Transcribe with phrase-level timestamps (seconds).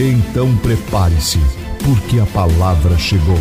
[0.00, 1.38] Então prepare-se,
[1.84, 3.34] porque a palavra chegou.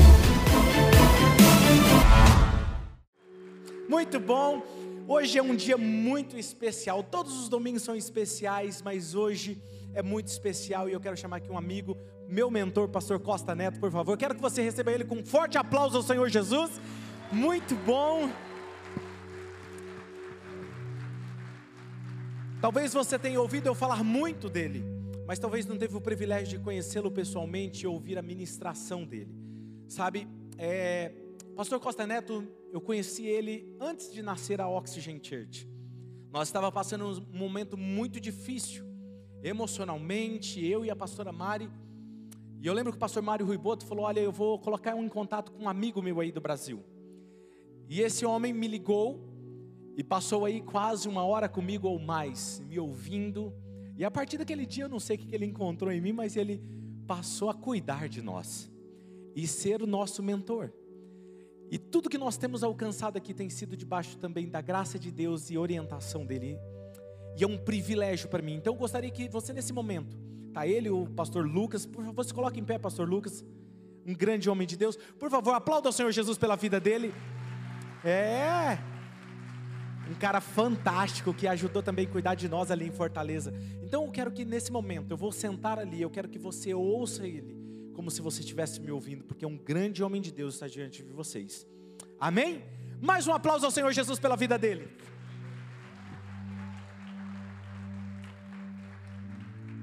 [3.88, 4.64] Muito bom.
[5.08, 7.04] Hoje é um dia muito especial.
[7.04, 9.62] Todos os domingos são especiais, mas hoje
[9.94, 11.96] é muito especial e eu quero chamar aqui um amigo,
[12.28, 14.14] meu mentor, pastor Costa Neto, por favor.
[14.14, 16.82] Eu quero que você receba ele com um forte aplauso ao Senhor Jesus.
[17.32, 18.32] Muito bom.
[22.60, 24.97] Talvez você tenha ouvido eu falar muito dele,
[25.28, 29.36] mas talvez não teve o privilégio de conhecê-lo pessoalmente e ouvir a ministração dele.
[29.86, 30.26] Sabe,
[30.58, 31.12] é,
[31.54, 35.68] Pastor Costa Neto, eu conheci ele antes de nascer a Oxygen Church.
[36.32, 38.86] Nós estava passando um momento muito difícil,
[39.44, 41.70] emocionalmente, eu e a pastora Mari.
[42.62, 45.10] E eu lembro que o pastor Mário Ruiboto falou: Olha, eu vou colocar um em
[45.10, 46.84] contato com um amigo meu aí do Brasil.
[47.90, 49.28] E esse homem me ligou
[49.98, 53.54] e passou aí quase uma hora comigo ou mais, me ouvindo.
[53.98, 56.36] E a partir daquele dia, eu não sei o que ele encontrou em mim, mas
[56.38, 56.62] ele
[57.08, 58.70] passou a cuidar de nós
[59.36, 60.72] e ser o nosso mentor.
[61.72, 65.50] E tudo que nós temos alcançado aqui tem sido debaixo também da graça de Deus
[65.50, 66.60] e orientação dele.
[67.38, 68.54] E é um privilégio para mim.
[68.54, 70.18] Então eu gostaria que você nesse momento,
[70.54, 73.44] tá ele, o pastor Lucas, por favor, se coloque em pé, pastor Lucas,
[74.06, 74.96] um grande homem de Deus.
[75.20, 77.14] Por favor, aplauda o Senhor Jesus pela vida dele.
[78.04, 78.78] É.
[80.10, 83.54] Um cara fantástico que ajudou também a cuidar de nós ali em Fortaleza.
[83.84, 87.28] Então eu quero que nesse momento, eu vou sentar ali, eu quero que você ouça
[87.28, 87.58] ele
[87.98, 91.12] como se você estivesse me ouvindo, porque um grande homem de Deus está diante de
[91.12, 91.66] vocês.
[92.20, 92.64] Amém?
[93.02, 94.88] Mais um aplauso ao Senhor Jesus pela vida dele.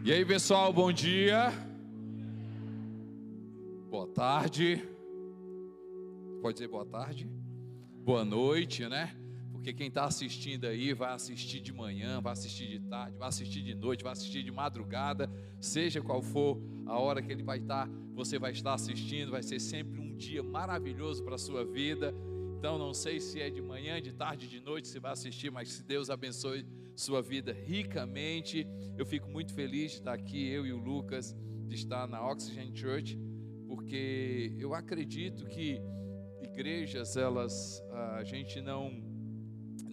[0.05, 1.53] E aí, pessoal, bom dia.
[3.91, 4.89] Boa tarde.
[6.41, 7.29] Pode dizer boa tarde?
[8.05, 9.24] Boa noite, né?
[9.65, 13.63] Porque quem está assistindo aí vai assistir de manhã, vai assistir de tarde, vai assistir
[13.63, 15.27] de noite, vai assistir de madrugada,
[15.59, 19.59] seja qual for a hora que ele vai estar, você vai estar assistindo, vai ser
[19.59, 22.15] sempre um dia maravilhoso para a sua vida.
[22.59, 25.71] Então, não sei se é de manhã, de tarde, de noite, você vai assistir, mas
[25.71, 28.67] se Deus abençoe sua vida ricamente.
[28.99, 31.35] Eu fico muito feliz de estar aqui, eu e o Lucas,
[31.67, 33.19] de estar na Oxygen Church,
[33.67, 35.81] porque eu acredito que
[36.43, 37.83] igrejas, elas,
[38.19, 39.14] a gente não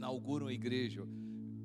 [0.02, 1.08] inaugura uma igreja.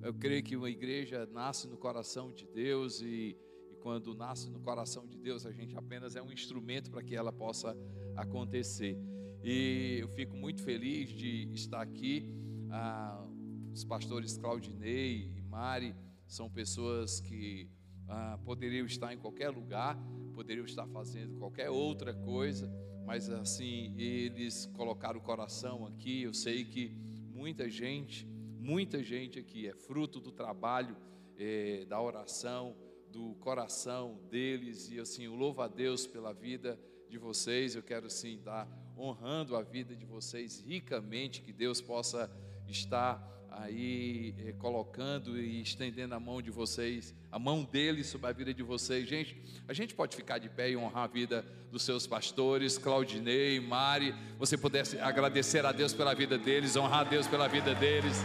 [0.03, 3.35] Eu creio que uma igreja nasce no coração de Deus e
[3.81, 7.33] quando nasce no coração de Deus, a gente apenas é um instrumento para que ela
[7.33, 7.75] possa
[8.15, 8.99] acontecer.
[9.43, 12.31] E eu fico muito feliz de estar aqui.
[12.71, 13.27] Ah,
[13.73, 15.95] os pastores Claudinei e Mari
[16.27, 17.71] são pessoas que
[18.07, 19.97] ah, poderiam estar em qualquer lugar,
[20.35, 22.71] poderiam estar fazendo qualquer outra coisa,
[23.07, 26.23] mas assim, eles colocaram o coração aqui.
[26.23, 28.27] Eu sei que muita gente,
[28.59, 30.97] muita gente aqui é fruto do trabalho,
[31.39, 32.75] eh, da oração,
[33.13, 36.81] do coração deles e assim, eu louvo a Deus pela vida
[37.11, 37.75] de vocês.
[37.75, 38.67] Eu quero sim estar
[38.97, 42.31] honrando a vida de vocês ricamente, que Deus possa
[42.67, 48.33] estar aí eh, colocando e estendendo a mão de vocês, a mão dele sobre a
[48.33, 49.09] vida de vocês.
[49.09, 49.37] Gente,
[49.69, 54.15] a gente pode ficar de pé e honrar a vida dos seus pastores, Claudinei, Mari.
[54.39, 58.17] Você pudesse agradecer a Deus pela vida deles, honrar a Deus pela vida deles.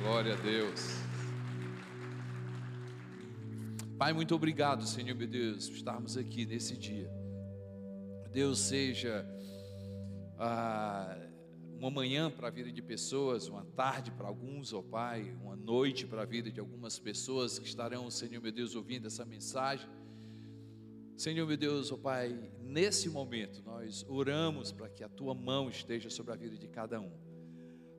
[0.00, 1.02] Glória a Deus.
[3.98, 7.08] Pai, muito obrigado, Senhor meu Deus, por estarmos aqui nesse dia.
[8.32, 9.24] Deus seja
[10.38, 11.16] ah,
[11.82, 15.56] uma manhã para a vida de pessoas, uma tarde para alguns, ó oh Pai, uma
[15.56, 19.90] noite para a vida de algumas pessoas que estarão, Senhor meu Deus, ouvindo essa mensagem.
[21.16, 25.68] Senhor meu Deus, ó oh Pai, nesse momento nós oramos para que a tua mão
[25.68, 27.10] esteja sobre a vida de cada um.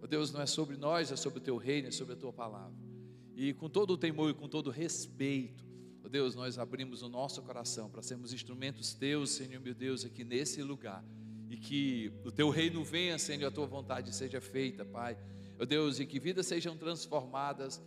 [0.01, 2.31] Oh Deus, não é sobre nós, é sobre o teu reino, é sobre a tua
[2.31, 2.77] palavra.
[3.35, 5.65] E com todo o temor e com todo o respeito,
[6.01, 10.23] oh Deus, nós abrimos o nosso coração para sermos instrumentos teus, Senhor meu Deus, aqui
[10.23, 11.03] nesse lugar.
[11.53, 15.15] E que o teu reino venha, Senhor, a tua vontade seja feita, Pai.
[15.59, 17.79] Oh Deus, e que vidas sejam transformadas.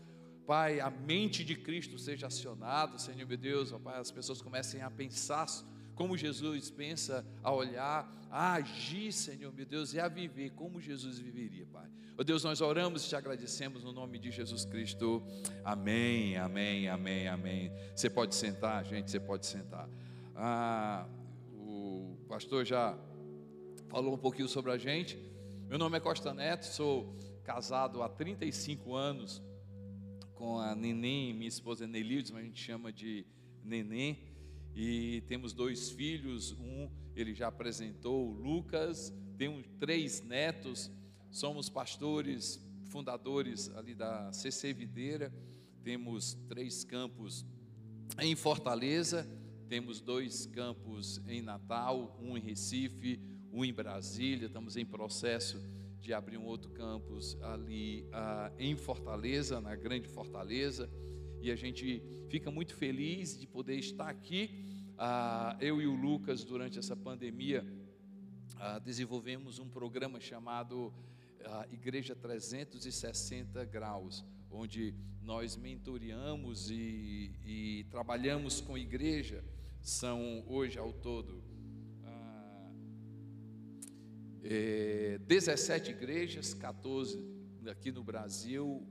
[0.47, 4.83] Pai, a mente de Cristo seja acionada, Senhor meu Deus, oh Pai, as pessoas comecem
[4.83, 5.49] a pensar
[5.97, 11.19] como Jesus pensa a olhar, a agir, Senhor meu Deus, e a viver como Jesus
[11.19, 11.91] viveria, Pai.
[12.17, 15.21] Ó Deus, nós oramos e te agradecemos no nome de Jesus Cristo.
[15.65, 17.73] Amém, amém, amém, amém.
[17.97, 19.89] Você pode sentar, gente, você pode sentar.
[20.37, 21.05] Ah,
[21.53, 22.97] o pastor já
[23.89, 25.19] falou um pouquinho sobre a gente.
[25.69, 29.43] Meu nome é Costa Neto, sou casado há 35 anos
[30.35, 33.25] com a Neném, minha esposa Nelildes, mas a gente chama de
[33.63, 34.19] Neném.
[34.75, 40.91] E temos dois filhos, um ele já apresentou, o Lucas, temos três netos,
[41.31, 42.61] somos pastores,
[42.91, 45.33] fundadores ali da CC Videira,
[45.83, 47.47] temos três campos
[48.21, 49.27] em Fortaleza,
[49.69, 55.59] temos dois campos em Natal, um em Recife, um em Brasília, estamos em processo
[55.99, 60.91] de abrir um outro campus ali ah, em Fortaleza, na Grande Fortaleza,
[61.41, 64.51] e a gente fica muito feliz de poder estar aqui.
[64.99, 67.67] Ah, eu e o Lucas, durante essa pandemia,
[68.59, 70.93] ah, desenvolvemos um programa chamado
[71.71, 74.93] Igreja 360 Graus, onde
[75.23, 79.43] nós mentoreamos e, e trabalhamos com igreja.
[79.81, 81.56] São hoje ao todo
[84.49, 87.19] é, 17 igrejas, 14
[87.69, 88.87] aqui no Brasil,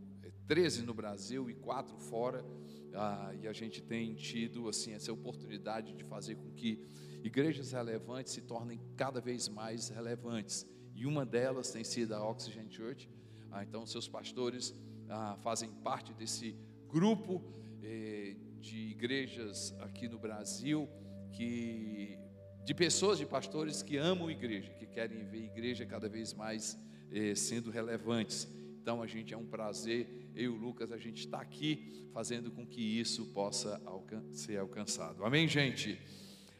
[0.48, 2.46] 13 no Brasil e 4 fora.
[2.94, 6.80] Ah, e a gente tem tido assim essa oportunidade de fazer com que
[7.24, 10.66] igrejas relevantes se tornem cada vez mais relevantes.
[10.94, 13.10] E uma delas tem sido a Oxygen Church.
[13.52, 14.74] Ah, então, seus pastores
[15.10, 16.56] ah, fazem parte desse
[16.88, 17.44] grupo
[17.82, 20.90] eh, de igrejas aqui no Brasil
[21.32, 22.18] que
[22.66, 26.34] de pessoas, de pastores que amam a igreja, que querem ver a igreja cada vez
[26.34, 26.76] mais
[27.12, 28.48] eh, sendo relevantes.
[28.82, 32.50] Então a gente é um prazer, eu e o Lucas, a gente está aqui fazendo
[32.50, 35.24] com que isso possa alcan ser alcançado.
[35.24, 36.02] Amém, gente?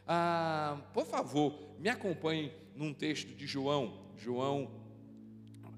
[0.06, 4.12] Ah, por favor, me acompanhe num texto de João.
[4.16, 4.70] João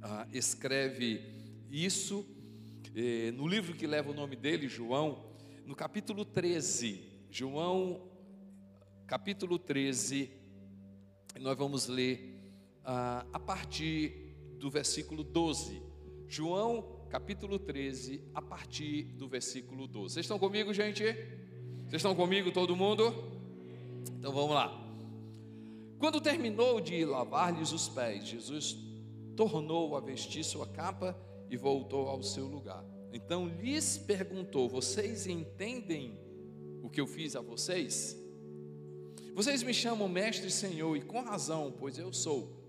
[0.03, 1.23] ah, escreve
[1.71, 2.27] isso
[2.95, 5.25] eh, no livro que leva o nome dele, João,
[5.65, 7.01] no capítulo 13.
[7.31, 8.18] João
[9.08, 10.31] capítulo 13,
[11.40, 12.43] nós vamos ler
[12.84, 15.82] ah, a partir do versículo 12.
[16.28, 20.12] João, capítulo 13, a partir do versículo 12.
[20.12, 21.05] Vocês estão comigo, gente?
[21.05, 23.14] Vocês estão comigo, todo mundo?
[24.19, 24.78] Então vamos lá.
[25.99, 28.76] Quando terminou de lavar-lhes os pés, Jesus
[29.34, 31.19] tornou a vestir sua capa
[31.49, 32.84] e voltou ao seu lugar.
[33.10, 36.20] Então lhes perguntou: Vocês entendem
[36.82, 38.18] o que eu fiz a vocês?
[39.38, 42.61] Vocês me chamam mestre e senhor, e com razão, pois eu sou.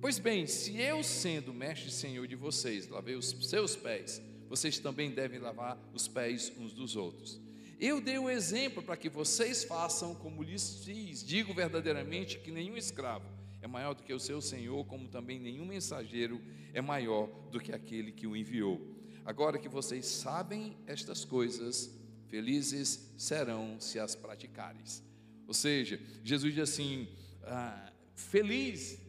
[0.00, 4.80] Pois bem, se eu, sendo mestre e senhor de vocês, lavei os seus pés, vocês
[4.80, 7.40] também devem lavar os pés uns dos outros.
[7.78, 11.22] Eu dei o exemplo para que vocês façam como lhes fiz.
[11.22, 13.30] Digo verdadeiramente que nenhum escravo
[13.62, 16.42] é maior do que o seu senhor, como também nenhum mensageiro
[16.74, 18.80] é maior do que aquele que o enviou.
[19.24, 21.96] Agora que vocês sabem estas coisas,
[22.26, 25.05] felizes serão se as praticares.
[25.46, 27.08] Ou seja, Jesus diz assim:
[27.42, 29.00] ah, feliz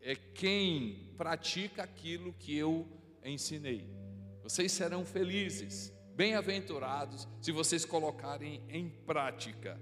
[0.00, 2.86] é quem pratica aquilo que eu
[3.24, 3.88] ensinei.
[4.42, 9.80] Vocês serão felizes, bem-aventurados, se vocês colocarem em prática.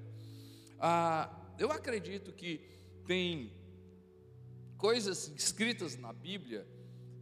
[0.78, 2.60] Ah, eu acredito que
[3.06, 3.52] tem
[4.76, 6.66] coisas escritas na Bíblia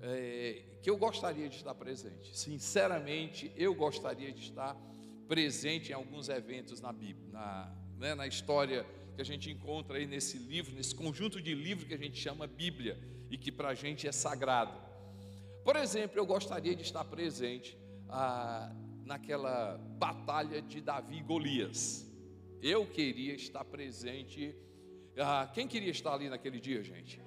[0.00, 2.36] é, que eu gostaria de estar presente.
[2.38, 4.76] Sinceramente, eu gostaria de estar
[5.26, 10.06] presente em alguns eventos na Bíblia, na, né, na história que a gente encontra aí
[10.06, 12.98] nesse livro, nesse conjunto de livros que a gente chama Bíblia
[13.30, 14.78] e que para a gente é sagrado.
[15.64, 17.76] Por exemplo, eu gostaria de estar presente
[18.08, 18.72] ah,
[19.04, 22.06] naquela batalha de Davi e Golias.
[22.62, 24.54] Eu queria estar presente.
[25.16, 27.20] Ah, quem queria estar ali naquele dia, gente?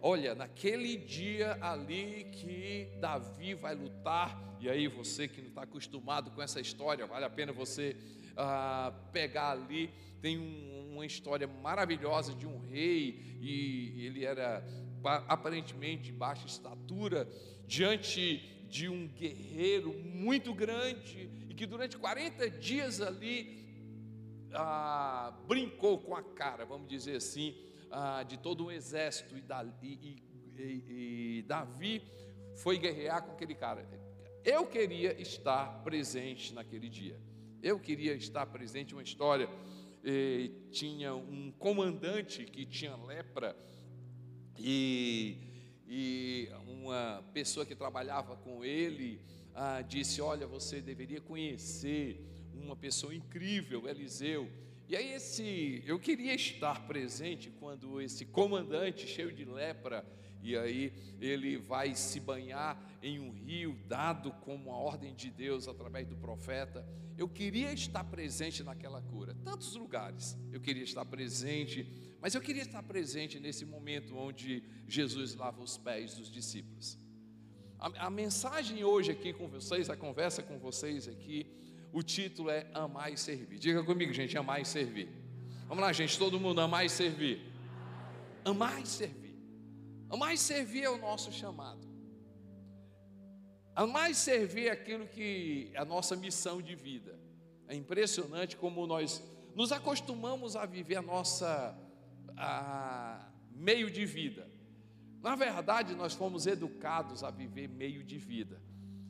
[0.00, 6.30] Olha, naquele dia ali que Davi vai lutar, e aí você que não está acostumado
[6.30, 7.96] com essa história, vale a pena você
[8.36, 9.90] ah, pegar ali
[10.24, 14.66] tem um, uma história maravilhosa de um rei, e ele era
[15.28, 17.28] aparentemente de baixa estatura,
[17.66, 18.38] diante
[18.70, 26.22] de um guerreiro muito grande, e que durante 40 dias ali ah, brincou com a
[26.22, 27.54] cara, vamos dizer assim,
[27.90, 29.44] ah, de todo um exército, e,
[29.82, 30.22] e,
[30.56, 32.02] e, e Davi
[32.56, 33.86] foi guerrear com aquele cara.
[34.42, 37.20] Eu queria estar presente naquele dia.
[37.62, 39.50] Eu queria estar presente uma história
[40.70, 43.56] tinha um comandante que tinha lepra
[44.58, 45.38] e,
[45.86, 49.20] e uma pessoa que trabalhava com ele
[49.54, 52.20] ah, disse: Olha, você deveria conhecer
[52.52, 54.50] uma pessoa incrível, Eliseu.
[54.88, 60.04] E aí esse, eu queria estar presente quando esse comandante cheio de lepra
[60.44, 65.66] e aí ele vai se banhar em um rio dado como a ordem de Deus
[65.66, 66.86] através do profeta.
[67.16, 69.34] Eu queria estar presente naquela cura.
[69.42, 75.34] Tantos lugares eu queria estar presente, mas eu queria estar presente nesse momento onde Jesus
[75.34, 76.98] lava os pés dos discípulos.
[77.78, 81.46] A, a mensagem hoje aqui com vocês, a conversa com vocês aqui,
[81.90, 83.58] o título é Amar e Servir.
[83.58, 85.08] Diga comigo, gente, amar e servir.
[85.66, 87.40] Vamos lá, gente, todo mundo amar e servir.
[88.44, 89.23] Amar e servir.
[90.08, 91.86] Amar e servir é o nosso chamado.
[93.74, 97.18] Amar e servir é aquilo que é a nossa missão de vida.
[97.66, 99.22] É impressionante como nós
[99.54, 101.76] nos acostumamos a viver a nossa
[102.36, 104.48] a, meio de vida.
[105.22, 108.62] Na verdade, nós fomos educados a viver meio de vida.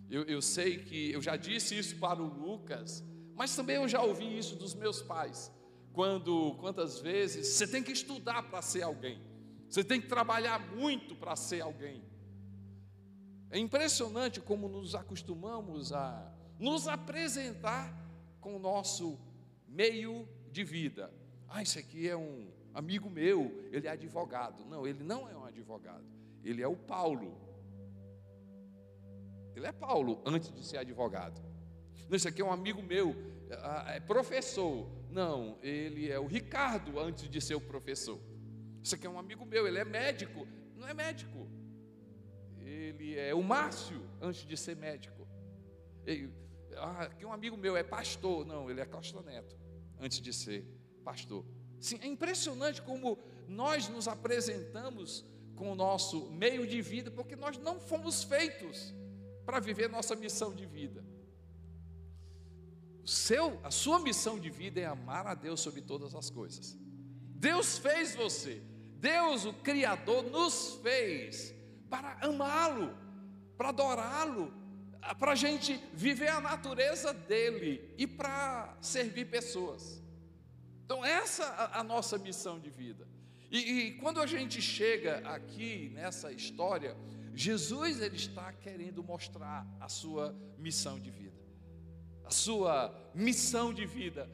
[0.09, 3.03] Eu, eu sei que eu já disse isso para o Lucas,
[3.35, 5.51] mas também eu já ouvi isso dos meus pais.
[5.93, 9.21] Quando, quantas vezes você tem que estudar para ser alguém.
[9.75, 12.01] Você tem que trabalhar muito para ser alguém.
[13.51, 17.93] É impressionante como nos acostumamos a nos apresentar
[18.41, 19.19] com o nosso
[19.67, 21.13] meio de vida.
[21.49, 24.65] Ah, esse aqui é um amigo meu, ele é advogado.
[24.65, 26.07] Não, ele não é um advogado.
[26.45, 27.37] Ele é o Paulo.
[29.57, 31.43] Ele é Paulo antes de ser advogado.
[32.09, 33.17] Não, esse aqui é um amigo meu,
[33.89, 34.89] é professor.
[35.11, 38.21] Não, ele é o Ricardo antes de ser o professor.
[38.85, 40.47] Isso aqui é um amigo meu, ele é médico.
[40.77, 41.49] Não é médico.
[42.61, 45.27] Ele é o Márcio, antes de ser médico.
[46.05, 46.31] Ele,
[46.77, 48.45] ah, aqui um amigo meu é pastor.
[48.45, 49.57] Não, ele é Costa Neto,
[49.99, 50.67] antes de ser
[51.03, 51.47] pastor.
[51.81, 55.25] Sim, é impressionante como nós nos apresentamos
[55.57, 58.93] com o nosso meio de vida, porque nós não fomos feitos
[59.47, 61.03] para viver nossa missão de vida.
[63.03, 66.77] O seu, a sua missão de vida é amar a Deus sobre todas as coisas.
[67.35, 68.63] Deus fez você,
[69.05, 71.55] Deus, o Criador, nos fez
[71.91, 72.97] para amá-lo,
[73.55, 74.51] para adorá-lo,
[75.19, 80.03] para a gente viver a natureza dele e para servir pessoas.
[80.87, 81.45] Então, essa
[81.75, 83.07] é a nossa missão de vida.
[83.51, 86.97] E, e, quando a gente chega aqui nessa história,
[87.35, 91.45] Jesus ele está querendo mostrar a sua missão de vida,
[92.25, 94.31] a sua missão de vida,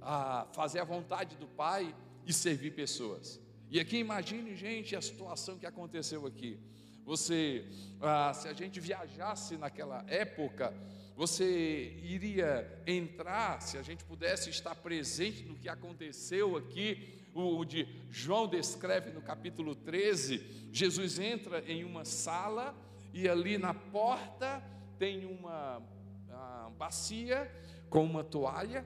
[0.00, 1.94] a fazer a vontade do Pai
[2.26, 3.43] e servir pessoas.
[3.74, 6.60] E aqui imagine, gente, a situação que aconteceu aqui.
[7.04, 7.66] Você,
[8.00, 10.72] ah, se a gente viajasse naquela época,
[11.16, 17.84] você iria entrar, se a gente pudesse estar presente no que aconteceu aqui, o de
[18.12, 22.76] João descreve no capítulo 13, Jesus entra em uma sala
[23.12, 24.62] e ali na porta
[25.00, 25.82] tem uma,
[26.28, 27.50] uma bacia
[27.90, 28.84] com uma toalha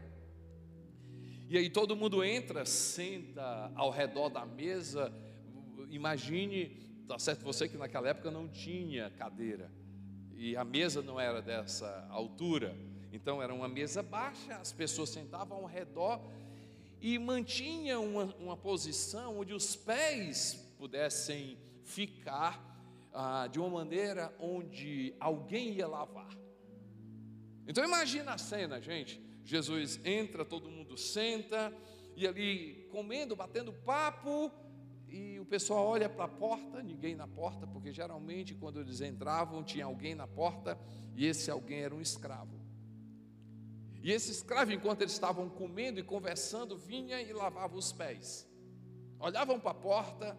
[1.48, 5.10] e aí todo mundo entra, senta ao redor da mesa.
[5.88, 6.68] Imagine,
[7.08, 9.70] tá certo você que naquela época não tinha cadeira
[10.36, 12.76] e a mesa não era dessa altura.
[13.10, 16.20] Então era uma mesa baixa, as pessoas sentavam ao redor
[17.00, 22.62] e mantinham uma, uma posição onde os pés pudessem ficar
[23.12, 26.36] ah, de uma maneira onde alguém ia lavar.
[27.66, 29.20] Então imagina a cena, gente.
[29.48, 31.74] Jesus entra, todo mundo senta,
[32.14, 34.52] e ali comendo, batendo papo,
[35.08, 39.64] e o pessoal olha para a porta, ninguém na porta, porque geralmente quando eles entravam
[39.64, 40.78] tinha alguém na porta,
[41.16, 42.60] e esse alguém era um escravo.
[44.02, 48.46] E esse escravo, enquanto eles estavam comendo e conversando, vinha e lavava os pés.
[49.18, 50.38] Olhavam para a porta,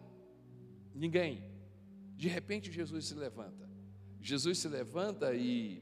[0.94, 1.44] ninguém.
[2.16, 3.68] De repente Jesus se levanta.
[4.22, 5.82] Jesus se levanta e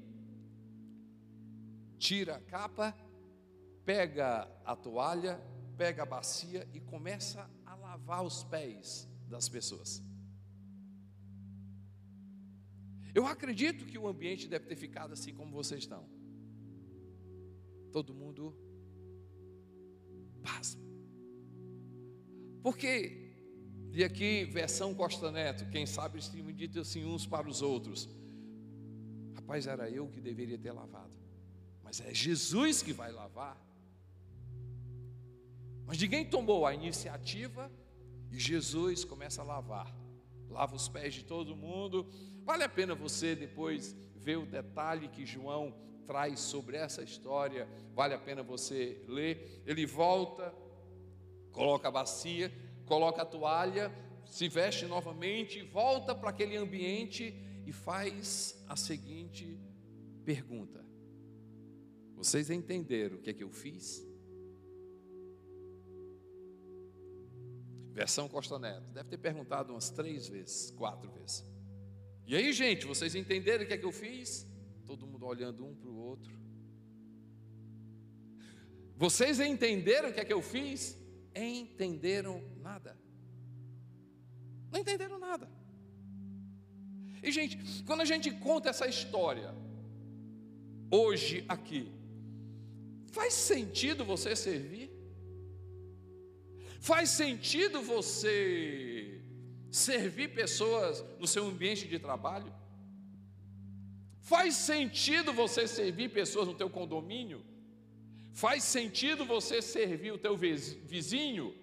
[1.97, 2.95] tira a capa
[3.87, 5.41] pega a toalha,
[5.77, 10.03] pega a bacia e começa a lavar os pés das pessoas.
[13.15, 16.05] Eu acredito que o ambiente deve ter ficado assim como vocês estão.
[17.93, 18.53] Todo mundo
[20.43, 20.83] pasma.
[22.61, 23.31] Porque,
[23.93, 28.09] e aqui, versão Costa Neto, quem sabe eles tinham dito assim uns para os outros:
[29.33, 31.13] Rapaz, era eu que deveria ter lavado,
[31.81, 33.65] mas é Jesus que vai lavar.
[35.87, 37.71] Mas ninguém tomou a iniciativa
[38.29, 39.95] e Jesus começa a lavar.
[40.49, 42.05] Lava os pés de todo mundo.
[42.43, 45.73] Vale a pena você depois ver o detalhe que João
[46.05, 47.69] traz sobre essa história.
[47.95, 49.63] Vale a pena você ler.
[49.65, 50.53] Ele volta,
[51.53, 52.51] coloca a bacia,
[52.85, 53.89] coloca a toalha,
[54.25, 57.33] se veste novamente, volta para aquele ambiente
[57.65, 59.57] e faz a seguinte
[60.25, 60.85] pergunta:
[62.13, 64.06] Vocês entenderam o que é que eu fiz?
[67.97, 68.91] Versão Costa Neto.
[68.91, 71.43] Deve ter perguntado umas três vezes, quatro vezes.
[72.27, 74.47] E aí, gente, vocês entenderam o que é que eu fiz?
[74.85, 76.31] Todo mundo olhando um para o outro.
[78.95, 80.95] Vocês entenderam o que é que eu fiz?
[81.35, 82.95] Entenderam nada.
[84.71, 85.49] Não entenderam nada.
[87.23, 89.55] E, gente, quando a gente conta essa história,
[90.91, 91.91] hoje aqui,
[93.11, 94.86] faz sentido você servir?
[96.79, 99.21] Faz sentido você
[99.69, 102.53] servir pessoas no seu ambiente de trabalho?
[104.21, 107.43] Faz sentido você servir pessoas no teu condomínio?
[108.33, 111.55] Faz sentido você servir o teu vizinho?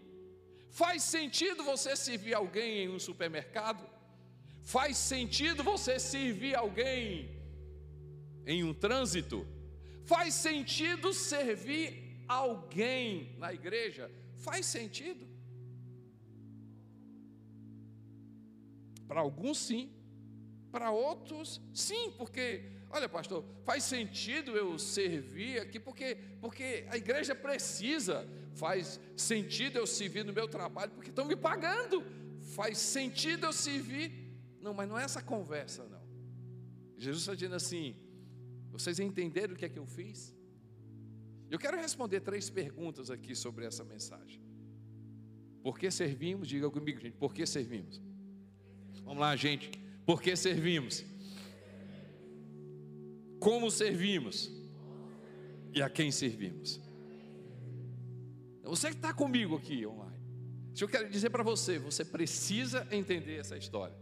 [0.71, 3.89] Faz sentido você servir alguém em um supermercado?
[4.63, 7.31] Faz sentido você servir alguém
[8.47, 9.47] em um trânsito?
[10.05, 14.11] Faz sentido servir alguém na igreja?
[14.47, 15.27] Faz sentido?
[19.09, 19.85] Para alguns sim,
[20.73, 22.47] para outros sim, porque
[22.97, 28.17] Olha, pastor, faz sentido eu servir aqui porque porque a igreja precisa.
[28.55, 32.05] Faz sentido eu servir no meu trabalho porque estão me pagando.
[32.55, 34.13] Faz sentido eu servir.
[34.61, 36.05] Não, mas não é essa conversa não.
[36.97, 37.97] Jesus está dizendo assim:
[38.71, 40.34] vocês entenderam o que é que eu fiz?
[41.55, 44.41] Eu quero responder três perguntas aqui sobre essa mensagem.
[45.63, 46.49] Por que servimos?
[46.49, 47.17] Diga comigo, gente.
[47.17, 48.03] Por que servimos?
[49.05, 49.71] Vamos lá, gente.
[50.05, 51.05] Por que servimos?
[53.45, 54.51] como servimos
[55.75, 56.81] e a quem servimos.
[58.63, 60.19] Você que está comigo aqui online,
[60.75, 63.95] se eu quero dizer para você, você precisa entender essa história.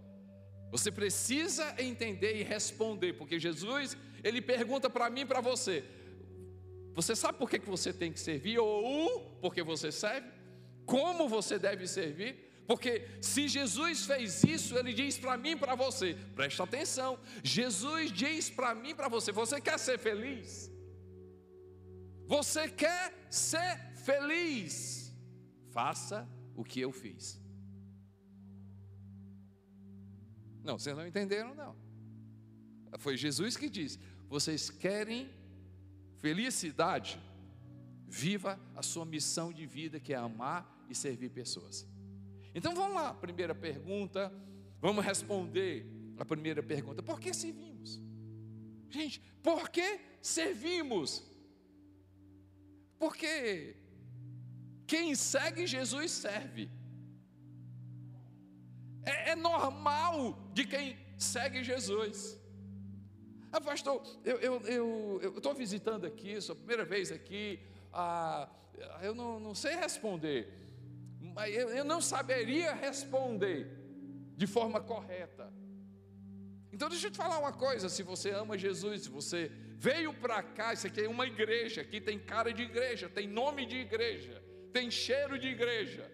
[0.70, 5.84] Você precisa entender e responder, porque Jesus, ele pergunta para mim e para você:
[6.94, 8.58] Você sabe por que, você tem que servir?
[8.58, 10.28] Ou porque você serve?
[10.84, 12.52] Como você deve servir?
[12.66, 17.18] Porque se Jesus fez isso, ele diz para mim para você, presta atenção.
[17.42, 20.70] Jesus diz para mim para você: você quer ser feliz?
[22.26, 25.12] Você quer ser feliz?
[25.70, 27.40] Faça o que eu fiz.
[30.62, 31.76] Não, vocês não entenderam, não.
[32.98, 35.30] Foi Jesus que disse: vocês querem
[36.22, 37.20] felicidade?
[38.06, 41.86] Viva a sua missão de vida, que é amar e servir pessoas.
[42.54, 44.32] Então vamos lá, primeira pergunta,
[44.80, 45.86] vamos responder
[46.18, 48.00] a primeira pergunta: por que servimos?
[48.88, 51.24] Gente, por que servimos?
[52.98, 53.76] Porque
[54.86, 56.70] quem segue Jesus serve.
[59.04, 62.38] É, é normal de quem segue Jesus.
[63.52, 67.60] Ah, pastor, eu estou visitando aqui, sou a primeira vez aqui,
[67.92, 68.48] ah,
[69.02, 70.62] eu não, não sei responder
[71.48, 73.66] eu, eu não saberia responder
[74.36, 75.52] de forma correta.
[76.72, 80.42] Então deixa eu te falar uma coisa: se você ama Jesus, se você veio para
[80.42, 84.42] cá, isso aqui é uma igreja, aqui tem cara de igreja, tem nome de igreja,
[84.72, 86.10] tem cheiro de igreja.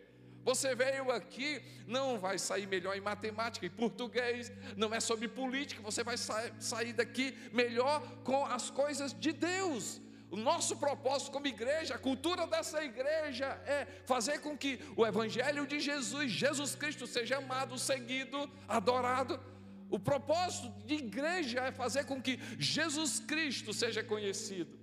[0.49, 5.83] Você veio aqui, não vai sair melhor em matemática, em português, não é sobre política,
[5.83, 10.01] você vai sair daqui melhor com as coisas de Deus.
[10.31, 15.67] O nosso propósito como igreja, a cultura dessa igreja é fazer com que o Evangelho
[15.67, 19.39] de Jesus, Jesus Cristo, seja amado, seguido, adorado.
[19.91, 24.78] O propósito de igreja é fazer com que Jesus Cristo seja conhecido.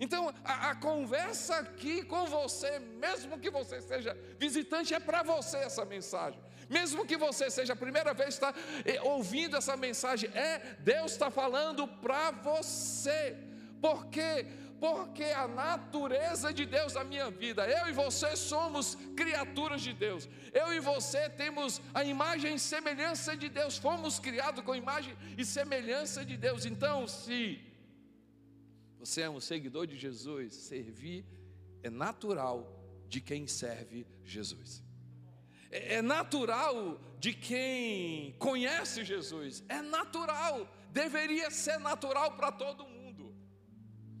[0.00, 5.58] Então, a, a conversa aqui com você, mesmo que você seja visitante, é para você
[5.58, 6.40] essa mensagem.
[6.70, 8.54] Mesmo que você seja a primeira vez está
[8.86, 13.36] eh, ouvindo essa mensagem, é Deus está falando para você.
[13.80, 14.46] Por quê?
[14.80, 20.26] Porque a natureza de Deus na minha vida, eu e você somos criaturas de Deus,
[20.54, 25.44] eu e você temos a imagem e semelhança de Deus, fomos criados com imagem e
[25.44, 26.64] semelhança de Deus.
[26.64, 27.60] Então, se
[29.00, 31.24] você é um seguidor de Jesus, servir
[31.82, 32.56] é natural
[33.08, 34.84] de quem serve Jesus.
[35.70, 43.34] É, é natural de quem conhece Jesus, é natural, deveria ser natural para todo mundo.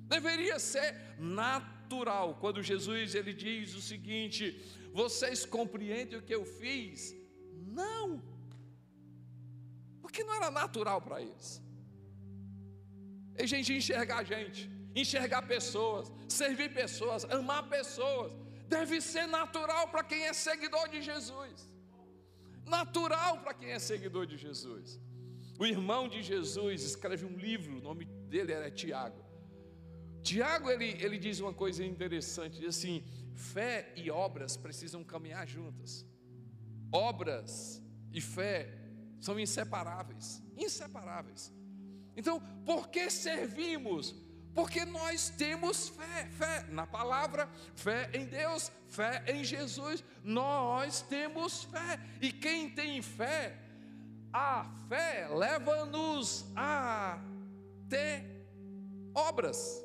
[0.08, 2.38] Deveria ser natural.
[2.40, 4.42] Quando Jesus ele diz o seguinte:
[4.92, 7.14] "Vocês compreendem o que eu fiz?"
[7.52, 8.22] Não.
[10.00, 11.62] Porque não era natural para eles.
[13.40, 18.32] E gente enxergar gente, enxergar pessoas, servir pessoas, amar pessoas,
[18.68, 21.68] deve ser natural para quem é seguidor de Jesus.
[22.66, 25.00] Natural para quem é seguidor de Jesus.
[25.58, 29.22] O irmão de Jesus escreve um livro, o nome dele era Tiago.
[30.22, 33.02] Tiago ele, ele diz uma coisa interessante, diz assim:
[33.34, 36.06] fé e obras precisam caminhar juntas.
[36.92, 38.58] obras e fé
[39.20, 41.52] são inseparáveis inseparáveis.
[42.16, 44.14] Então, por que servimos?
[44.54, 50.02] Porque nós temos fé, fé na palavra, fé em Deus, fé em Jesus.
[50.24, 52.00] Nós temos fé.
[52.20, 53.56] E quem tem fé,
[54.32, 57.22] a fé leva-nos a
[57.88, 58.24] ter
[59.14, 59.84] obras,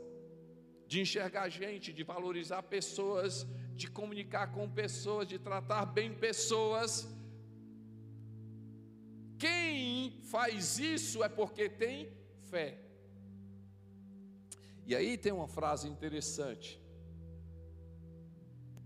[0.88, 7.08] de enxergar gente, de valorizar pessoas, de comunicar com pessoas, de tratar bem pessoas.
[9.38, 12.10] Quem faz isso é porque tem
[12.50, 12.80] fé.
[14.86, 16.82] E aí tem uma frase interessante.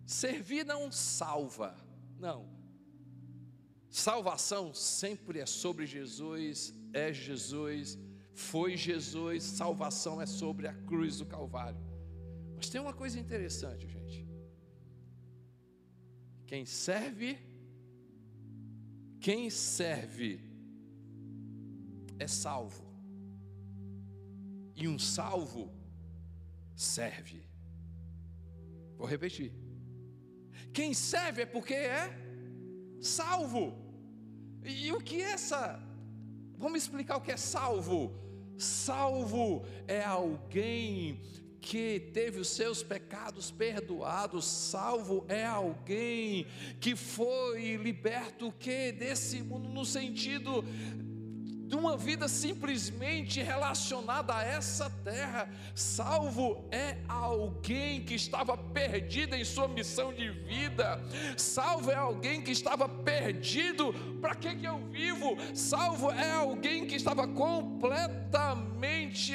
[0.05, 1.77] Servir não salva,
[2.17, 2.49] não.
[3.89, 7.97] Salvação sempre é sobre Jesus, é Jesus,
[8.33, 11.79] foi Jesus, salvação é sobre a cruz do Calvário.
[12.55, 14.27] Mas tem uma coisa interessante, gente.
[16.45, 17.37] Quem serve,
[19.19, 20.41] quem serve
[22.17, 22.87] é salvo.
[24.75, 25.71] E um salvo
[26.75, 27.43] serve.
[28.97, 29.51] Vou repetir.
[30.73, 32.09] Quem serve é porque é
[33.01, 33.77] salvo.
[34.63, 35.79] E o que é essa?
[36.57, 38.13] Vamos explicar o que é salvo.
[38.57, 41.21] Salvo é alguém
[41.61, 46.47] que teve os seus pecados perdoados, salvo é alguém
[46.79, 50.63] que foi liberto que desse mundo no sentido
[51.69, 55.47] de uma vida simplesmente relacionada a essa terra.
[55.75, 60.99] Salvo é alguém que estava perdido em sua missão de vida.
[61.37, 63.93] Salvo é alguém que estava perdido.
[64.19, 65.37] Para que, que eu vivo?
[65.53, 68.68] Salvo é alguém que estava completamente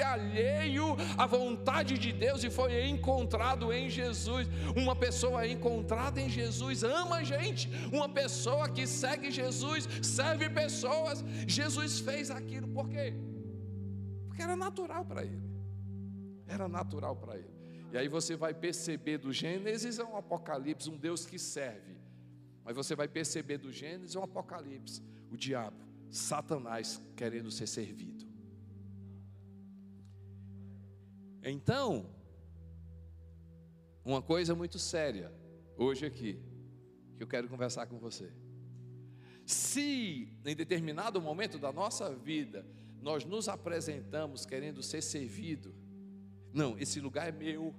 [0.02, 4.48] alheio à vontade de Deus e foi encontrado em Jesus.
[4.76, 7.68] Uma pessoa encontrada em Jesus ama gente.
[7.92, 11.24] Uma pessoa que segue Jesus serve pessoas.
[11.46, 13.14] Jesus fez aquilo, por quê?
[14.26, 15.42] Porque era natural para ele.
[16.46, 17.54] Era natural para ele.
[17.92, 21.94] E aí você vai perceber do Gênesis um Apocalipse, um Deus que serve.
[22.64, 25.76] Mas você vai perceber do Gênesis um Apocalipse, o diabo,
[26.10, 28.13] Satanás querendo ser servido.
[31.46, 32.06] Então,
[34.02, 35.30] uma coisa muito séria,
[35.76, 36.42] hoje aqui,
[37.18, 38.32] que eu quero conversar com você.
[39.44, 42.66] Se em determinado momento da nossa vida
[43.02, 45.74] nós nos apresentamos querendo ser servido,
[46.50, 47.74] não, esse lugar é meu,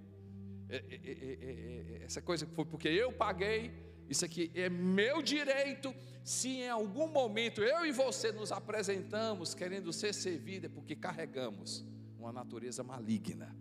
[0.70, 3.74] é, é, é, essa coisa foi porque eu paguei,
[4.08, 5.92] isso aqui é meu direito.
[6.24, 11.84] Se em algum momento eu e você nos apresentamos querendo ser servido, é porque carregamos
[12.26, 13.56] uma natureza maligna.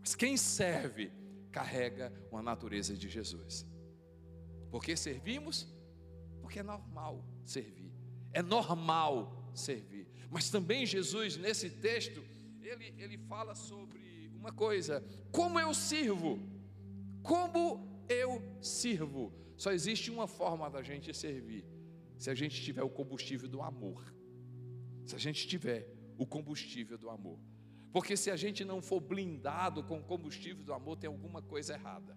[0.00, 1.12] Mas quem serve
[1.52, 3.66] carrega uma natureza de Jesus.
[4.70, 5.72] Porque servimos
[6.40, 7.92] porque é normal servir.
[8.32, 10.06] É normal servir.
[10.30, 12.22] Mas também Jesus, nesse texto,
[12.60, 16.38] ele, ele fala sobre uma coisa: como eu sirvo?
[17.22, 19.32] Como eu sirvo?
[19.56, 21.64] Só existe uma forma da gente servir:
[22.18, 24.14] se a gente tiver o combustível do amor.
[25.04, 27.38] Se a gente tiver o combustível do amor.
[27.92, 31.74] Porque se a gente não for blindado com o combustível do amor, tem alguma coisa
[31.74, 32.16] errada.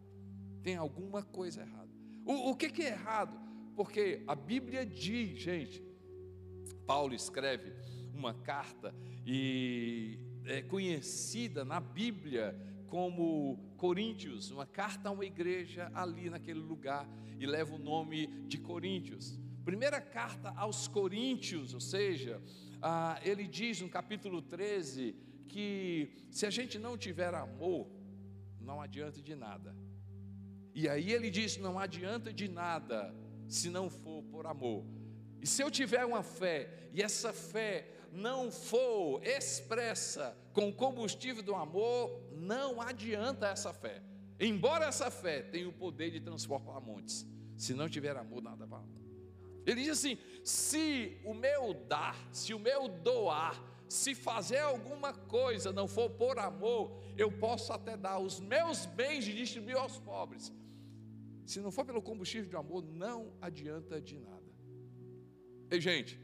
[0.61, 1.89] Tem alguma coisa errada.
[2.25, 3.39] O, o que, que é errado?
[3.75, 5.81] Porque a Bíblia diz, gente,
[6.85, 7.73] Paulo escreve
[8.13, 8.93] uma carta
[9.25, 17.07] e é conhecida na Bíblia como Coríntios, uma carta a uma igreja ali naquele lugar
[17.39, 19.39] e leva o nome de Coríntios.
[19.63, 22.41] Primeira carta aos Coríntios, ou seja,
[22.81, 25.15] ah, ele diz no capítulo 13
[25.47, 27.89] que se a gente não tiver amor,
[28.59, 29.75] não adianta de nada.
[30.73, 33.13] E aí ele diz: não adianta de nada
[33.47, 34.85] se não for por amor.
[35.41, 41.43] E se eu tiver uma fé e essa fé não for expressa com o combustível
[41.43, 44.01] do amor, não adianta essa fé.
[44.39, 47.25] Embora essa fé tenha o poder de transformar montes,
[47.57, 48.67] se não tiver amor, nada.
[49.69, 55.71] Ele diz assim: se o meu dar, se o meu doar, se fazer alguma coisa
[55.71, 60.51] não for por amor, eu posso até dar os meus bens e distribuir aos pobres.
[61.45, 64.39] Se não for pelo combustível de amor, não adianta de nada.
[65.69, 66.19] Ei, gente,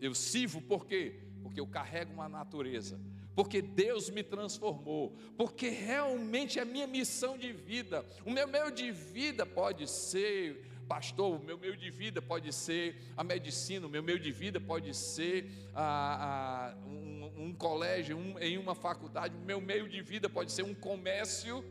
[0.00, 1.20] eu sirvo por quê?
[1.42, 3.00] Porque eu carrego uma natureza,
[3.34, 8.04] porque Deus me transformou, porque realmente é a minha missão de vida.
[8.24, 12.96] O meu meio de vida pode ser pastor, o meu meio de vida pode ser
[13.16, 18.38] a medicina, o meu meio de vida pode ser a, a, um, um, colégio, um,
[18.38, 21.64] em uma faculdade, o meu meio de vida pode ser um comércio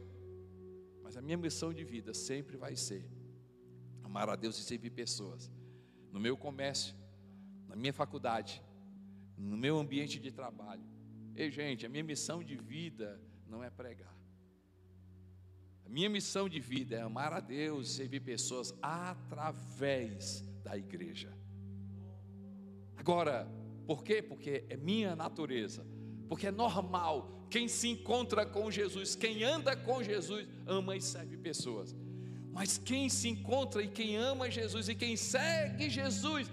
[1.14, 3.06] mas a minha missão de vida sempre vai ser
[4.04, 5.52] Amar a Deus e servir pessoas.
[6.12, 6.96] No meu comércio,
[7.68, 8.62] na minha faculdade,
[9.36, 10.84] no meu ambiente de trabalho.
[11.36, 14.13] Ei, gente, a minha missão de vida não é pregar.
[15.86, 21.32] A minha missão de vida é amar a Deus e servir pessoas através da igreja.
[22.96, 23.48] Agora,
[23.86, 24.22] por quê?
[24.22, 25.86] Porque é minha natureza.
[26.28, 27.48] Porque é normal.
[27.50, 31.96] Quem se encontra com Jesus, quem anda com Jesus, ama e serve pessoas.
[32.52, 36.50] Mas quem se encontra e quem ama Jesus e quem segue Jesus,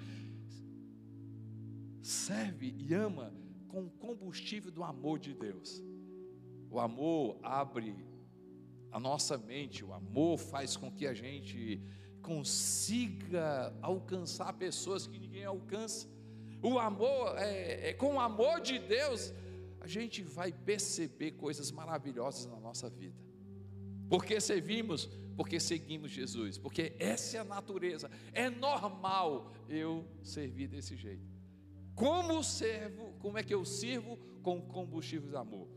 [2.02, 3.32] serve e ama
[3.68, 5.82] com o combustível do amor de Deus.
[6.70, 7.94] O amor abre
[8.92, 11.80] a nossa mente, o amor faz com que a gente
[12.22, 16.08] consiga alcançar pessoas que ninguém alcança.
[16.62, 19.32] O amor, é, é, com o amor de Deus,
[19.80, 23.16] a gente vai perceber coisas maravilhosas na nossa vida.
[24.08, 30.96] Porque servimos, porque seguimos Jesus, porque essa é a natureza, é normal eu servir desse
[30.96, 31.24] jeito.
[31.94, 35.68] Como servo, como é que eu sirvo com combustível de amor?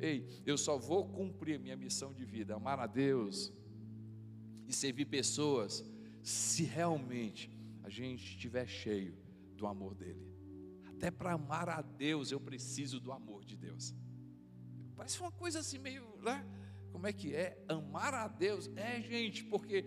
[0.00, 3.52] Ei, eu só vou cumprir minha missão de vida, amar a Deus
[4.66, 5.84] e servir pessoas,
[6.22, 7.50] se realmente
[7.82, 9.14] a gente estiver cheio
[9.56, 10.26] do amor dele.
[10.86, 13.94] Até para amar a Deus eu preciso do amor de Deus.
[14.96, 16.46] Parece uma coisa assim meio, né?
[16.92, 17.62] Como é que é?
[17.68, 18.70] Amar a Deus?
[18.76, 19.82] É, gente, porque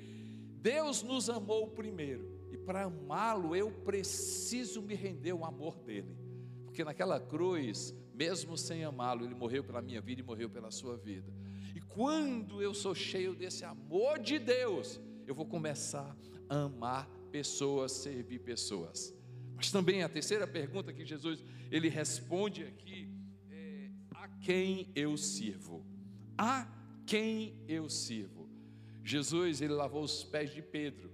[0.60, 2.47] Deus nos amou primeiro.
[2.52, 6.15] E para amá-lo eu preciso me render ao amor dele.
[6.65, 10.95] Porque naquela cruz mesmo sem amá-lo, ele morreu pela minha vida e morreu pela sua
[10.95, 11.34] vida.
[11.76, 16.15] E quando eu sou cheio desse amor de Deus, eu vou começar
[16.49, 19.13] a amar pessoas, servir pessoas.
[19.56, 23.10] Mas também a terceira pergunta que Jesus ele responde aqui
[23.49, 25.86] é a quem eu sirvo?
[26.38, 26.67] A
[27.06, 28.49] quem eu sirvo?
[29.04, 31.12] Jesus ele lavou os pés de Pedro.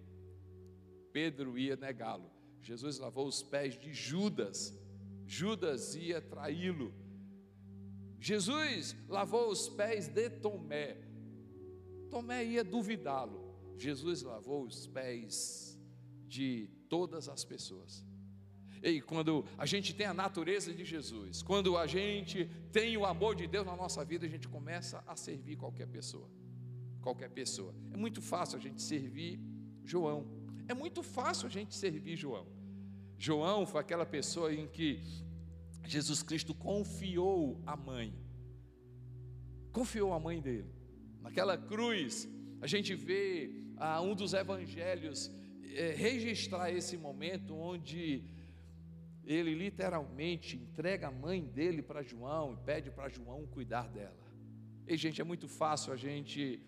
[1.11, 2.29] Pedro ia negá-lo.
[2.61, 4.77] Jesus lavou os pés de Judas.
[5.29, 6.91] Judas ia traí-lo.
[8.19, 10.97] Jesus lavou os pés de Tomé.
[12.09, 13.39] Tomé ia duvidá-lo.
[13.77, 15.79] Jesus lavou os pés
[16.27, 18.03] de todas as pessoas.
[18.81, 23.35] E quando a gente tem a natureza de Jesus, quando a gente tem o amor
[23.35, 26.27] de Deus na nossa vida, a gente começa a servir qualquer pessoa.
[27.03, 27.75] Qualquer pessoa.
[27.93, 29.39] É muito fácil a gente servir
[29.83, 30.25] João.
[30.67, 32.58] É muito fácil a gente servir João.
[33.19, 35.01] João foi aquela pessoa em que
[35.85, 38.13] Jesus Cristo confiou a mãe.
[39.73, 40.73] Confiou a mãe dele.
[41.21, 42.29] Naquela cruz,
[42.61, 45.29] a gente vê ah, um dos evangelhos
[45.75, 48.23] é, registrar esse momento onde
[49.25, 54.15] ele literalmente entrega a mãe dele para João e pede para João cuidar dela.
[54.87, 56.59] E, gente, é muito fácil a gente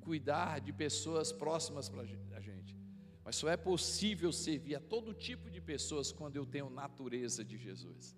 [0.00, 2.79] cuidar de pessoas próximas para a gente.
[3.24, 7.56] Mas só é possível servir a todo tipo de pessoas quando eu tenho natureza de
[7.58, 8.16] Jesus.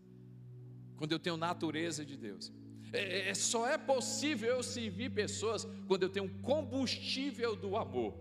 [0.97, 2.53] Quando eu tenho natureza de Deus.
[2.93, 8.15] É, é, é, só é possível eu servir pessoas quando eu tenho combustível do amor.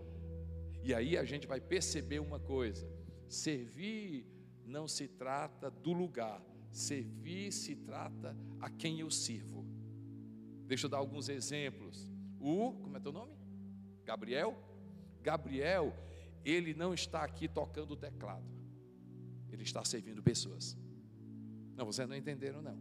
[0.82, 2.88] E aí a gente vai perceber uma coisa:
[3.28, 4.26] servir
[4.64, 9.64] não se trata do lugar, servir se trata a quem eu sirvo.
[10.66, 12.10] Deixa eu dar alguns exemplos.
[12.40, 13.32] O, como é teu nome?
[14.04, 14.56] Gabriel?
[15.22, 15.94] Gabriel,
[16.44, 18.46] ele não está aqui tocando o teclado,
[19.50, 20.76] ele está servindo pessoas.
[21.76, 22.78] Não, vocês não entenderam, não.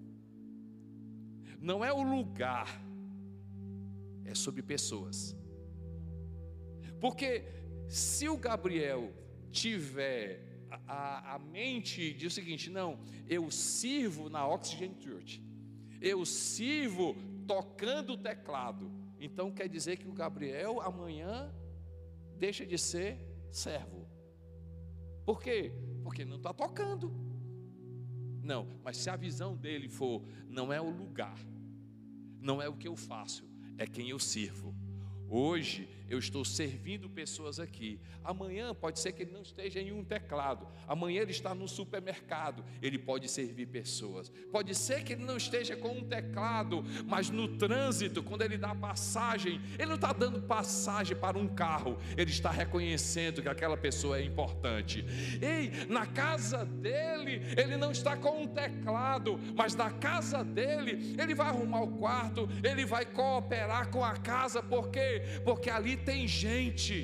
[1.59, 2.81] Não é o lugar,
[4.25, 5.35] é sobre pessoas.
[6.99, 7.43] Porque
[7.87, 9.13] se o Gabriel
[9.51, 15.43] tiver a, a, mente de o seguinte: não, eu sirvo na Oxygen Church,
[15.99, 17.15] eu sirvo
[17.47, 21.53] tocando o teclado, então quer dizer que o Gabriel amanhã
[22.37, 24.07] deixa de ser servo.
[25.25, 25.71] Por quê?
[26.03, 27.11] Porque não está tocando.
[28.41, 31.37] Não, mas se a visão dele for, não é o lugar,
[32.39, 34.75] não é o que eu faço, é quem eu sirvo.
[35.29, 37.97] Hoje eu estou servindo pessoas aqui.
[38.21, 40.67] Amanhã pode ser que ele não esteja em um teclado.
[40.85, 42.65] Amanhã ele está no supermercado.
[42.81, 44.29] Ele pode servir pessoas.
[44.51, 48.75] Pode ser que ele não esteja com um teclado, mas no trânsito, quando ele dá
[48.75, 51.97] passagem, ele não está dando passagem para um carro.
[52.17, 55.05] Ele está reconhecendo que aquela pessoa é importante.
[55.41, 61.33] Ei, na casa dele, ele não está com um teclado, mas na casa dele, ele
[61.33, 65.21] vai arrumar o quarto, ele vai cooperar com a casa, por quê?
[65.45, 66.95] Porque ali tem gente.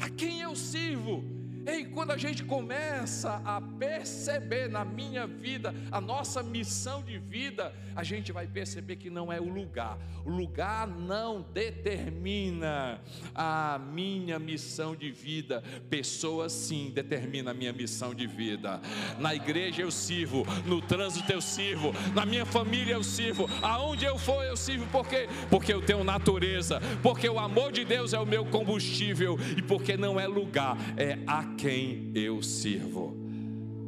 [0.00, 1.39] A quem eu sirvo?
[1.66, 7.74] Ei, quando a gente começa a perceber na minha vida a nossa missão de vida,
[7.94, 9.98] a gente vai perceber que não é o lugar.
[10.24, 13.00] O lugar não determina
[13.34, 15.62] a minha missão de vida.
[15.88, 18.80] Pessoas sim determinam a minha missão de vida.
[19.18, 24.18] Na igreja eu sirvo, no trânsito eu sirvo, na minha família eu sirvo, aonde eu
[24.18, 25.28] for eu sirvo, por quê?
[25.50, 29.96] Porque eu tenho natureza, porque o amor de Deus é o meu combustível e porque
[29.96, 33.14] não é lugar, é a quem eu sirvo.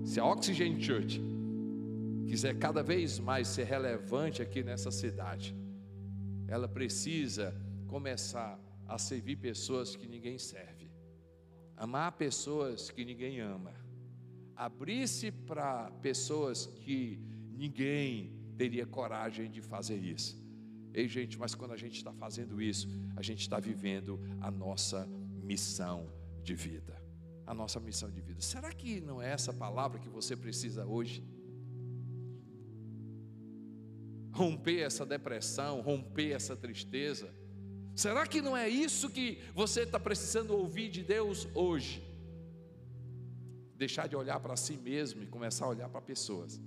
[0.04, 1.18] Se a Oxygen Church
[2.28, 5.56] quiser cada vez mais ser relevante aqui nessa cidade,
[6.46, 10.90] ela precisa começar a servir pessoas que ninguém serve,
[11.74, 13.72] amar pessoas que ninguém ama,
[14.54, 17.18] abrir-se para pessoas que
[17.56, 20.38] ninguém teria coragem de fazer isso.
[20.92, 25.08] Ei, gente, mas quando a gente está fazendo isso, a gente está vivendo a nossa
[25.42, 26.12] missão
[26.44, 27.01] de vida
[27.46, 28.40] a nossa missão de vida.
[28.40, 31.24] Será que não é essa palavra que você precisa hoje?
[34.32, 37.32] Romper essa depressão, romper essa tristeza.
[37.94, 42.02] Será que não é isso que você está precisando ouvir de Deus hoje?
[43.76, 46.60] Deixar de olhar para si mesmo e começar a olhar para pessoas.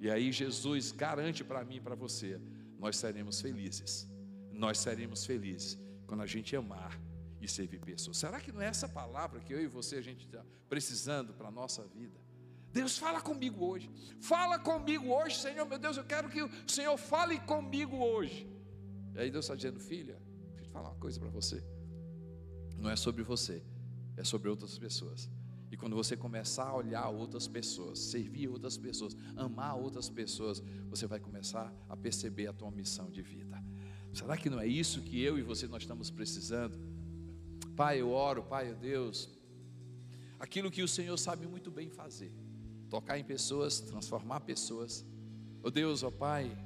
[0.00, 2.40] E aí Jesus garante para mim e para você:
[2.78, 4.08] nós seremos felizes.
[4.50, 6.98] Nós seremos felizes quando a gente amar
[7.42, 8.16] e servir pessoas.
[8.16, 11.48] Será que não é essa palavra que eu e você a gente está precisando para
[11.48, 12.18] a nossa vida?
[12.72, 13.90] Deus fala comigo hoje.
[14.20, 18.48] Fala comigo hoje, Senhor, meu Deus, eu quero que o Senhor fale comigo hoje.
[19.14, 21.62] E aí Deus está dizendo, filha, deixa eu te falar uma coisa para você.
[22.78, 23.62] Não é sobre você,
[24.16, 25.28] é sobre outras pessoas.
[25.70, 31.06] E quando você começar a olhar outras pessoas, servir outras pessoas, amar outras pessoas, você
[31.06, 33.62] vai começar a perceber a tua missão de vida.
[34.12, 36.78] Será que não é isso que eu e você nós estamos precisando?
[37.82, 39.28] Pai, eu oro, Pai, oh Deus,
[40.38, 42.32] aquilo que o Senhor sabe muito bem fazer,
[42.88, 45.04] tocar em pessoas, transformar pessoas,
[45.64, 46.56] ó oh Deus, ó oh Pai,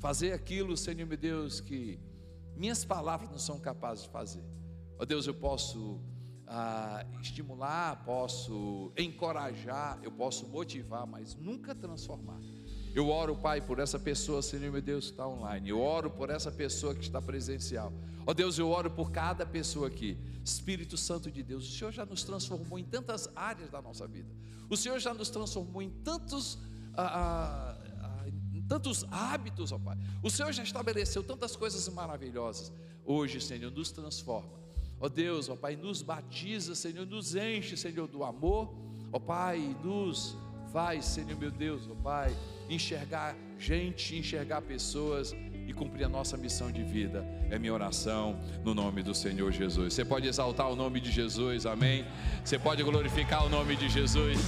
[0.00, 2.00] fazer aquilo, Senhor meu Deus, que
[2.56, 4.42] minhas palavras não são capazes de fazer,
[4.98, 6.00] ó Deus, eu posso
[6.44, 12.40] ah, estimular, posso encorajar, eu posso motivar, mas nunca transformar.
[12.94, 15.68] Eu oro, Pai, por essa pessoa, Senhor meu Deus, que está online.
[15.68, 17.92] Eu oro por essa pessoa que está presencial.
[18.26, 20.18] Ó oh, Deus, eu oro por cada pessoa aqui.
[20.44, 24.28] Espírito Santo de Deus, o Senhor já nos transformou em tantas áreas da nossa vida.
[24.68, 26.58] O Senhor já nos transformou em tantos.
[26.94, 29.96] Ah, ah, em tantos hábitos, ó Pai.
[30.22, 32.72] O Senhor já estabeleceu tantas coisas maravilhosas.
[33.04, 34.60] Hoje, Senhor, nos transforma.
[34.98, 38.74] Ó Deus, ó Pai, nos batiza, Senhor, nos enche, Senhor, do amor.
[39.12, 40.36] Ó Pai, nos
[40.72, 42.36] faz, Senhor meu Deus, ó Pai,
[42.70, 45.34] enxergar gente, enxergar pessoas
[45.66, 47.24] e cumprir a nossa missão de vida.
[47.50, 49.92] É minha oração no nome do Senhor Jesus.
[49.94, 52.04] Você pode exaltar o nome de Jesus, amém?
[52.44, 54.38] Você pode glorificar o nome de Jesus.